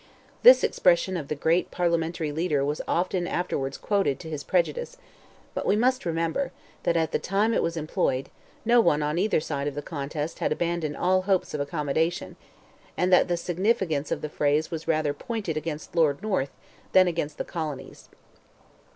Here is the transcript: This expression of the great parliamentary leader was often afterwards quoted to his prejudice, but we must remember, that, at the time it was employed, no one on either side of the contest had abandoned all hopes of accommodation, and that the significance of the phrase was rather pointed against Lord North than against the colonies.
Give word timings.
This 0.41 0.63
expression 0.63 1.15
of 1.15 1.27
the 1.27 1.35
great 1.35 1.69
parliamentary 1.69 2.31
leader 2.31 2.65
was 2.65 2.81
often 2.87 3.27
afterwards 3.27 3.77
quoted 3.77 4.19
to 4.19 4.31
his 4.31 4.43
prejudice, 4.43 4.97
but 5.53 5.63
we 5.63 5.75
must 5.75 6.07
remember, 6.07 6.51
that, 6.81 6.97
at 6.97 7.11
the 7.11 7.19
time 7.19 7.53
it 7.53 7.61
was 7.61 7.77
employed, 7.77 8.29
no 8.65 8.81
one 8.81 9.03
on 9.03 9.19
either 9.19 9.39
side 9.39 9.67
of 9.67 9.75
the 9.75 9.83
contest 9.83 10.39
had 10.39 10.51
abandoned 10.51 10.97
all 10.97 11.21
hopes 11.21 11.53
of 11.53 11.61
accommodation, 11.61 12.35
and 12.97 13.13
that 13.13 13.27
the 13.27 13.37
significance 13.37 14.09
of 14.11 14.21
the 14.21 14.27
phrase 14.29 14.71
was 14.71 14.87
rather 14.87 15.13
pointed 15.13 15.55
against 15.55 15.95
Lord 15.95 16.23
North 16.23 16.49
than 16.93 17.07
against 17.07 17.37
the 17.37 17.45
colonies. 17.45 18.09